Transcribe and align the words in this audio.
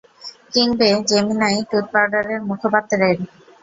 কিংবে 0.53 0.89
Gemini 1.09 1.57
tooth 1.69 1.85
পাউডারের 1.93 2.39
মুখপাত্রের? 2.49 3.17